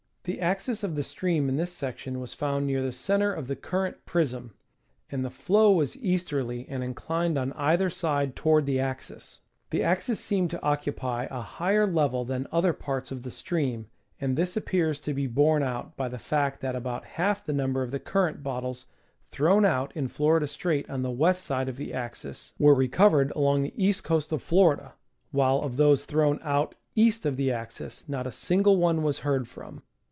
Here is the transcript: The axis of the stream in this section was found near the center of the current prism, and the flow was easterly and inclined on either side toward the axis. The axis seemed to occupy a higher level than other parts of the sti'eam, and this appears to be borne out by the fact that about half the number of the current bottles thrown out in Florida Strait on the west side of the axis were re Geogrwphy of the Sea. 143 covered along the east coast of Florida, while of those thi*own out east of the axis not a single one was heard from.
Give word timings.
The 0.23 0.39
axis 0.39 0.83
of 0.83 0.93
the 0.93 1.01
stream 1.01 1.49
in 1.49 1.55
this 1.55 1.73
section 1.73 2.19
was 2.19 2.35
found 2.35 2.67
near 2.67 2.83
the 2.83 2.91
center 2.91 3.33
of 3.33 3.47
the 3.47 3.55
current 3.55 4.05
prism, 4.05 4.53
and 5.11 5.25
the 5.25 5.31
flow 5.31 5.71
was 5.71 5.97
easterly 5.97 6.67
and 6.69 6.83
inclined 6.83 7.39
on 7.39 7.53
either 7.53 7.89
side 7.89 8.35
toward 8.35 8.67
the 8.67 8.79
axis. 8.79 9.39
The 9.71 9.81
axis 9.81 10.19
seemed 10.19 10.51
to 10.51 10.61
occupy 10.61 11.25
a 11.31 11.41
higher 11.41 11.87
level 11.87 12.23
than 12.23 12.45
other 12.51 12.71
parts 12.71 13.09
of 13.11 13.23
the 13.23 13.31
sti'eam, 13.31 13.85
and 14.19 14.37
this 14.37 14.55
appears 14.55 15.01
to 15.01 15.13
be 15.15 15.25
borne 15.25 15.63
out 15.63 15.97
by 15.97 16.07
the 16.07 16.19
fact 16.19 16.61
that 16.61 16.75
about 16.75 17.03
half 17.03 17.43
the 17.43 17.51
number 17.51 17.81
of 17.81 17.89
the 17.89 17.99
current 17.99 18.43
bottles 18.43 18.85
thrown 19.31 19.65
out 19.65 19.91
in 19.97 20.07
Florida 20.07 20.45
Strait 20.45 20.87
on 20.87 21.01
the 21.01 21.09
west 21.09 21.43
side 21.43 21.67
of 21.67 21.77
the 21.77 21.95
axis 21.95 22.53
were 22.59 22.75
re 22.75 22.87
Geogrwphy 22.87 22.91
of 23.23 23.27
the 23.29 23.33
Sea. 23.33 23.39
143 23.39 23.39
covered 23.39 23.41
along 23.41 23.63
the 23.63 23.83
east 23.83 24.03
coast 24.03 24.31
of 24.31 24.43
Florida, 24.43 24.93
while 25.31 25.61
of 25.61 25.77
those 25.77 26.05
thi*own 26.05 26.39
out 26.43 26.75
east 26.93 27.25
of 27.25 27.37
the 27.37 27.51
axis 27.51 28.07
not 28.07 28.27
a 28.27 28.31
single 28.31 28.77
one 28.77 29.01
was 29.01 29.17
heard 29.25 29.47
from. 29.47 29.81